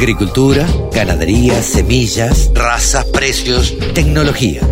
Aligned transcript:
Agricultura, 0.00 0.66
ganadería, 0.94 1.62
semillas, 1.62 2.50
razas, 2.54 3.04
precios, 3.04 3.76
tecnología. 3.92 4.62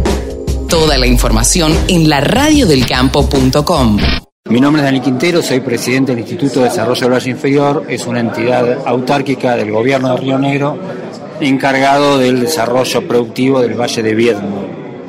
Toda 0.70 0.96
la 0.96 1.06
información 1.06 1.70
en 1.86 2.08
la 2.08 2.22
laradiodelcampo.com. 2.22 3.98
Mi 4.48 4.58
nombre 4.58 4.80
es 4.80 4.86
Dani 4.86 5.02
Quintero, 5.02 5.42
soy 5.42 5.60
presidente 5.60 6.12
del 6.12 6.20
Instituto 6.20 6.60
de 6.60 6.70
Desarrollo 6.70 7.02
del 7.02 7.12
Valle 7.12 7.30
Inferior, 7.30 7.84
es 7.90 8.06
una 8.06 8.20
entidad 8.20 8.78
autárquica 8.86 9.54
del 9.54 9.70
gobierno 9.70 10.14
de 10.14 10.16
Río 10.16 10.38
Negro 10.38 10.78
encargado 11.42 12.16
del 12.16 12.40
desarrollo 12.40 13.06
productivo 13.06 13.60
del 13.60 13.78
Valle 13.78 14.02
de 14.02 14.14
Viedma. 14.14 14.62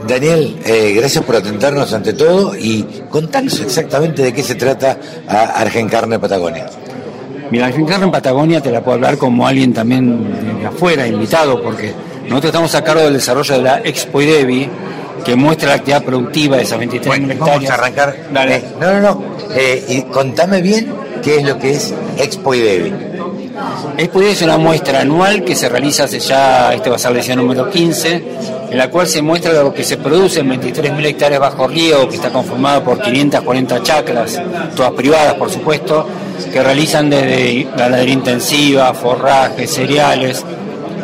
Daniel, 0.05 0.59
eh, 0.65 0.95
gracias 0.97 1.23
por 1.23 1.38
atendernos 1.38 1.93
ante 1.93 2.11
todo 2.11 2.57
y 2.57 2.83
contanos 3.09 3.61
exactamente 3.61 4.21
de 4.21 4.33
qué 4.33 4.43
se 4.43 4.55
trata 4.55 4.99
a 5.29 5.43
Argencarne 5.61 6.20
Patagonia. 6.20 6.70
Mira, 7.52 7.66
Argencarne 7.66 8.05
en 8.05 8.11
Patagonia 8.11 8.61
te 8.61 8.71
la 8.71 8.82
puedo 8.82 8.95
hablar 8.95 9.18
como 9.18 9.47
alguien 9.47 9.73
también 9.73 10.59
de 10.59 10.68
afuera, 10.68 11.07
invitado, 11.07 11.61
porque 11.61 11.93
nosotros 12.23 12.46
estamos 12.46 12.75
a 12.75 12.83
cargo 12.83 13.04
del 13.04 13.14
desarrollo 13.14 13.56
de 13.56 13.61
la 13.64 13.79
Expo 13.79 14.21
Idevi, 14.21 14.69
que 15.25 15.36
muestra 15.36 15.70
la 15.70 15.75
actividad 15.75 16.04
productiva 16.04 16.57
de 16.57 16.64
esas 16.64 16.78
23 16.78 17.07
bueno, 17.07 17.33
Vamos 17.39 17.70
a 17.70 17.73
arrancar. 17.73 18.15
Dale. 18.32 18.56
Eh, 18.56 18.64
no, 18.79 18.93
no, 18.93 19.01
no. 19.01 19.23
Eh, 19.56 19.86
y 19.89 20.01
contame 20.04 20.61
bien 20.61 20.93
qué 21.23 21.37
es 21.37 21.43
lo 21.43 21.57
que 21.57 21.71
es 21.71 21.93
Expo 22.18 22.54
Idevi. 22.54 22.93
Expo 23.97 24.20
Idevi 24.20 24.34
es 24.34 24.42
una 24.43 24.57
muestra 24.57 25.01
anual 25.01 25.43
que 25.43 25.56
se 25.56 25.70
realiza 25.70 26.04
hace 26.04 26.20
ya, 26.20 26.73
este 26.73 26.89
va 26.89 26.97
a 26.97 27.00
ser 27.00 27.11
la 27.11 27.18
edición 27.18 27.39
número 27.39 27.70
15, 27.70 28.23
en 28.70 28.78
la 28.78 28.89
cual 28.89 29.07
se 29.07 29.23
muestra 29.23 29.51
lo 29.54 29.73
que 29.73 29.84
se 29.84 29.97
produce 29.97 30.42
en 30.42 30.50
23.000 30.51 31.06
hectáreas 31.06 31.42
bajo 31.42 31.68
río, 31.68 32.08
que 32.08 32.16
está 32.16 32.30
conformado 32.30 32.84
por 32.84 33.02
540 33.02 33.81
chacras, 33.81 34.39
todas 34.75 34.92
privadas 34.94 35.34
por 35.34 35.50
supuesto, 35.50 36.08
que 36.45 36.64
realizan 36.64 37.09
desde 37.09 37.67
ganadería 37.75 38.14
intensiva, 38.14 38.94
forraje, 38.94 39.67
cereales, 39.67 40.44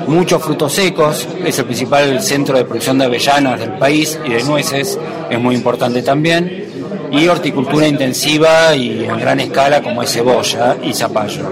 muchos 0.08 0.42
frutos 0.42 0.74
secos, 0.74 1.28
es 1.44 1.58
el 1.60 1.66
principal 1.66 2.22
centro 2.22 2.58
de 2.58 2.66
producción 2.66 2.98
de 2.98 3.06
avellanas 3.06 3.60
del 3.60 3.74
país 3.74 4.20
y 4.26 4.30
de 4.30 4.44
nueces, 4.44 4.98
es 5.30 5.40
muy 5.40 5.56
importante 5.56 6.02
también, 6.02 6.66
y 7.12 7.28
horticultura 7.28 7.88
intensiva 7.88 8.76
y 8.76 9.06
en 9.06 9.18
gran 9.18 9.40
escala 9.40 9.82
como 9.82 10.04
es 10.04 10.12
cebolla 10.12 10.78
y 10.84 10.94
zapallo. 10.94 11.52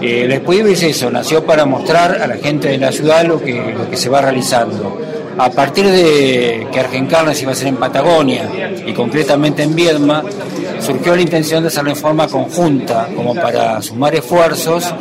Eh, 0.00 0.26
después 0.28 0.60
es 0.66 0.82
eso, 0.82 1.10
nació 1.10 1.44
para 1.44 1.64
mostrar 1.64 2.20
a 2.20 2.26
la 2.26 2.36
gente 2.36 2.68
de 2.68 2.78
la 2.78 2.92
ciudad 2.92 3.24
lo 3.24 3.40
que, 3.40 3.74
lo 3.76 3.88
que 3.90 3.96
se 3.96 4.08
va 4.08 4.20
realizando. 4.20 5.00
A 5.38 5.50
partir 5.50 5.86
de 5.86 6.66
que 6.72 6.80
Argencarne 6.80 7.34
se 7.34 7.42
iba 7.42 7.50
a 7.50 7.54
hacer 7.54 7.68
en 7.68 7.76
Patagonia 7.76 8.48
y 8.86 8.92
concretamente 8.92 9.62
en 9.62 9.74
Viedma, 9.74 10.24
surgió 10.80 11.14
la 11.14 11.22
intención 11.22 11.62
de 11.62 11.68
hacerlo 11.68 11.90
en 11.90 11.96
forma 11.96 12.28
conjunta, 12.28 13.08
como 13.14 13.34
para 13.34 13.80
sumar 13.82 14.14
esfuerzos 14.14 14.92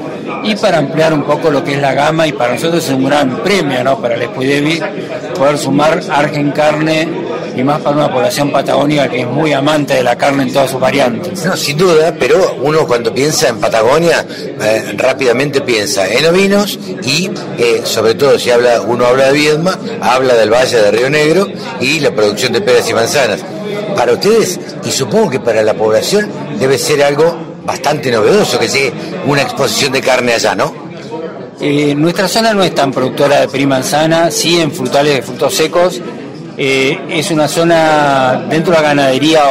y 0.44 0.56
para 0.56 0.78
ampliar 0.78 1.14
un 1.14 1.24
poco 1.24 1.50
lo 1.50 1.64
que 1.64 1.74
es 1.74 1.82
la 1.82 1.94
gama 1.94 2.28
y 2.28 2.32
para 2.32 2.54
nosotros 2.54 2.84
es 2.84 2.92
un 2.92 3.06
gran 3.06 3.38
premio 3.44 3.84
¿no? 3.84 4.00
para 4.00 4.16
el 4.16 4.24
Espuidevi 4.24 4.80
poder 5.38 5.58
sumar 5.58 6.02
Argen 6.10 6.52
Carne 6.52 7.25
y 7.56 7.64
más 7.64 7.82
para 7.82 7.96
una 7.96 8.12
población 8.12 8.52
patagónica 8.52 9.10
que 9.10 9.22
es 9.22 9.28
muy 9.28 9.54
amante 9.54 9.96
de 9.96 10.04
la 10.04 10.18
carne 10.18 10.44
en 10.44 10.54
todas 10.54 10.72
sus 10.72 10.80
variantes. 10.80 11.46
No, 11.46 11.56
sin 11.56 11.78
duda, 11.78 12.14
pero 12.20 12.58
uno 12.62 12.86
cuando 12.86 13.14
piensa 13.14 13.50
en 13.50 13.60
Patagonia 13.60 14.26
eh, 14.40 14.94
rápidamente 14.98 15.62
piensa 15.62 16.08
en 16.08 16.26
ovinos 16.26 16.78
y 17.04 17.30
eh, 17.58 17.82
sobre 17.84 18.16
todo 18.16 18.38
si 18.38 18.52
habla 18.52 18.82
uno 18.82 19.06
habla 19.06 19.28
de 19.28 19.34
Viedma, 19.34 19.78
habla 20.02 20.36
del 20.36 20.52
Valle 20.52 20.78
de 20.78 20.92
Río 20.92 21.10
Negro 21.10 21.48
y 21.80 22.00
la 22.00 22.12
producción 22.12 22.54
de 22.54 22.62
peras 22.62 22.90
y 22.90 22.94
manzanas 22.94 23.44
para 23.96 24.14
ustedes 24.14 24.60
y 24.84 24.92
supongo 24.92 25.30
que 25.30 25.40
para 25.40 25.64
la 25.64 25.74
población 25.74 26.30
debe 26.60 26.78
ser 26.78 27.04
algo 27.04 27.36
bastante 27.66 28.12
novedoso 28.12 28.60
que 28.60 28.68
llegue 28.68 28.94
una 29.26 29.42
exposición 29.42 29.92
de 29.94 30.02
carne 30.02 30.34
allá, 30.34 30.56
¿no? 30.56 30.86
Eh, 31.60 31.96
nuestra 31.96 32.28
zona 32.28 32.54
no 32.54 32.64
es 32.64 32.76
tan 32.76 32.92
productora 32.92 33.40
de 33.42 33.48
prima 33.48 33.76
manzana, 33.76 34.30
sí 34.30 34.60
en 34.60 34.72
frutales 34.72 35.16
de 35.16 35.22
frutos 35.22 35.54
secos. 35.56 36.02
Eh, 36.58 36.98
es 37.10 37.32
una 37.32 37.48
zona 37.48 38.46
dentro 38.50 38.74
de 38.74 38.82
la 38.82 38.88
ganadería 38.90 39.42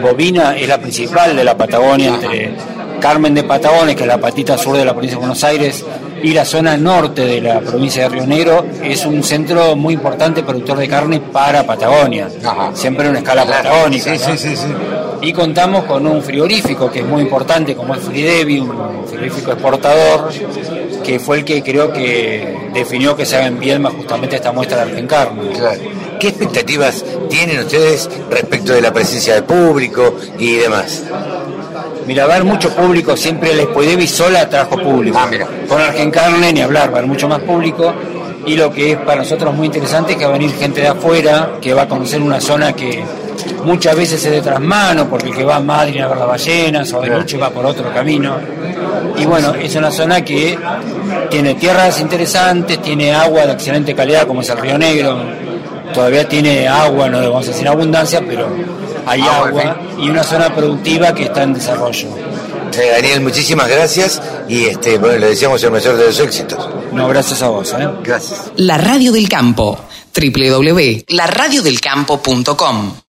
bovina, 0.00 0.56
es 0.56 0.68
la 0.68 0.78
principal 0.78 1.34
de 1.34 1.44
la 1.44 1.56
Patagonia, 1.56 2.08
entre 2.08 2.54
Carmen 3.00 3.34
de 3.34 3.42
Patagones, 3.42 3.96
que 3.96 4.02
es 4.02 4.08
la 4.08 4.18
patita 4.18 4.56
sur 4.56 4.76
de 4.76 4.84
la 4.84 4.92
provincia 4.92 5.16
de 5.16 5.20
Buenos 5.20 5.42
Aires, 5.42 5.84
y 6.22 6.32
la 6.32 6.44
zona 6.44 6.76
norte 6.76 7.26
de 7.26 7.40
la 7.40 7.60
provincia 7.60 8.04
de 8.04 8.08
Río 8.10 8.26
Negro. 8.26 8.64
Es 8.80 9.04
un 9.04 9.24
centro 9.24 9.74
muy 9.74 9.94
importante 9.94 10.44
productor 10.44 10.78
de 10.78 10.88
carne 10.88 11.20
para 11.20 11.64
Patagonia, 11.66 12.28
siempre 12.74 13.06
en 13.06 13.10
una 13.10 13.18
escala 13.18 13.44
patagónica. 13.44 14.14
Y 15.22 15.32
contamos 15.32 15.84
con 15.84 16.04
un 16.06 16.20
frigorífico 16.20 16.90
que 16.90 16.98
es 16.98 17.06
muy 17.06 17.22
importante, 17.22 17.76
como 17.76 17.94
el 17.94 18.00
Fridevi, 18.00 18.58
un 18.58 19.06
frigorífico 19.06 19.52
exportador, 19.52 20.30
que 21.04 21.20
fue 21.20 21.38
el 21.38 21.44
que 21.44 21.62
creo 21.62 21.92
que 21.92 22.70
definió 22.74 23.16
que 23.16 23.24
se 23.24 23.36
haga 23.36 23.46
en 23.46 23.60
Viedma 23.60 23.90
justamente 23.90 24.36
esta 24.36 24.50
muestra 24.50 24.78
de 24.78 24.90
Argencarne. 24.90 25.42
¿Qué 26.18 26.28
expectativas 26.28 27.04
tienen 27.28 27.60
ustedes 27.60 28.10
respecto 28.30 28.72
de 28.72 28.80
la 28.80 28.92
presencia 28.92 29.34
de 29.34 29.42
público 29.42 30.16
y 30.38 30.56
demás? 30.56 31.04
Mira, 32.06 32.26
va 32.26 32.34
a 32.34 32.36
haber 32.36 32.48
mucho 32.48 32.74
público, 32.74 33.16
siempre 33.16 33.54
la 33.54 33.62
Expodevi 33.62 34.08
sola 34.08 34.48
trajo 34.48 34.76
público. 34.76 35.16
Ah, 35.20 35.28
mira. 35.30 35.46
Con 35.68 35.80
Argencarne 35.80 36.52
ni 36.52 36.60
hablar, 36.60 36.88
va 36.90 36.96
a 36.96 36.98
haber 36.98 37.06
mucho 37.06 37.28
más 37.28 37.40
público. 37.40 37.94
Y 38.44 38.56
lo 38.56 38.72
que 38.72 38.92
es 38.92 38.98
para 38.98 39.20
nosotros 39.20 39.54
muy 39.54 39.66
interesante 39.66 40.12
es 40.12 40.18
que 40.18 40.24
va 40.24 40.30
a 40.30 40.32
venir 40.32 40.52
gente 40.52 40.80
de 40.80 40.88
afuera, 40.88 41.58
que 41.60 41.72
va 41.72 41.82
a 41.82 41.88
conocer 41.88 42.20
una 42.20 42.40
zona 42.40 42.72
que 42.72 43.04
muchas 43.64 43.96
veces 43.96 44.24
es 44.24 44.30
de 44.30 44.40
trasmano, 44.40 45.08
porque 45.08 45.28
el 45.28 45.36
que 45.36 45.44
va 45.44 45.56
a 45.56 45.60
Madrid 45.60 46.00
a 46.00 46.08
ver 46.08 46.18
las 46.18 46.28
ballenas 46.28 46.92
o 46.92 47.00
de 47.00 47.10
noche 47.10 47.36
va 47.36 47.50
por 47.50 47.66
otro 47.66 47.92
camino. 47.92 48.36
Y 49.16 49.26
bueno, 49.26 49.54
es 49.54 49.74
una 49.74 49.90
zona 49.90 50.24
que 50.24 50.58
tiene 51.30 51.54
tierras 51.54 52.00
interesantes, 52.00 52.80
tiene 52.80 53.14
agua 53.14 53.46
de 53.46 53.52
excelente 53.52 53.94
calidad, 53.94 54.26
como 54.26 54.40
es 54.40 54.50
el 54.50 54.58
Río 54.58 54.78
Negro. 54.78 55.18
Todavía 55.92 56.28
tiene 56.28 56.66
agua, 56.66 57.08
no 57.08 57.18
vamos 57.18 57.48
a 57.48 57.50
decir 57.50 57.68
abundancia, 57.68 58.22
pero 58.26 58.48
hay 59.06 59.20
ah, 59.20 59.44
agua 59.44 59.76
y 59.98 60.08
una 60.08 60.22
zona 60.22 60.54
productiva 60.54 61.14
que 61.14 61.24
está 61.24 61.42
en 61.42 61.54
desarrollo. 61.54 62.08
Eh, 62.72 62.90
Daniel, 62.90 63.20
muchísimas 63.20 63.68
gracias 63.68 64.22
y 64.48 64.64
este, 64.64 64.96
bueno, 64.98 65.18
le 65.18 65.28
deseamos 65.28 65.62
el 65.62 65.70
mayor 65.70 65.96
de 65.96 66.06
los 66.06 66.18
éxitos. 66.20 66.68
No, 66.92 67.06
gracias 67.08 67.42
a 67.42 67.48
vos. 67.48 67.74
¿eh? 67.78 67.86
Gracias. 68.02 68.50
La 68.56 68.78
Radio 68.78 69.12
del 69.12 69.28
Campo, 69.28 69.78
www.laradiodelcampo.com 70.14 73.01